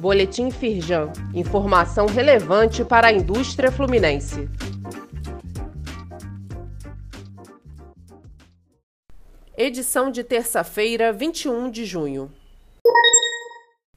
[0.00, 1.12] Boletim Firjan.
[1.34, 4.48] Informação relevante para a indústria fluminense.
[9.54, 12.32] Edição de terça-feira, 21 de junho.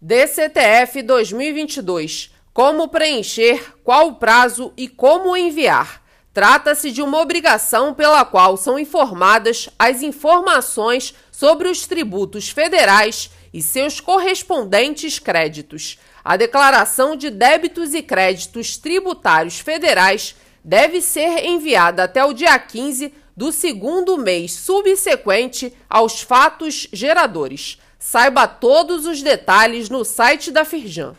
[0.00, 2.32] DCTF 2022.
[2.52, 6.00] Como preencher, qual o prazo e como enviar.
[6.32, 13.62] Trata-se de uma obrigação pela qual são informadas as informações sobre os tributos federais e
[13.62, 15.98] seus correspondentes créditos.
[16.24, 20.34] A declaração de débitos e créditos tributários federais
[20.64, 27.78] deve ser enviada até o dia 15 do segundo mês subsequente aos fatos geradores.
[27.98, 31.14] Saiba todos os detalhes no site da Firjan.